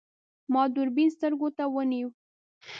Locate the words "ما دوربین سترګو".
0.53-1.47